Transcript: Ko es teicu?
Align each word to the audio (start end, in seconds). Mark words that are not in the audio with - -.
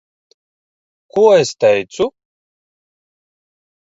Ko 1.17 1.25
es 1.41 1.51
teicu? 1.63 2.07